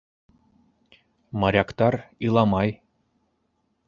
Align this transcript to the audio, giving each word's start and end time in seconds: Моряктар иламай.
Моряктар 1.39 1.93
иламай. 2.27 2.69